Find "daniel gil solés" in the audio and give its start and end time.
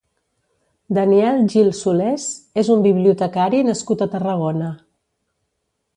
0.97-2.25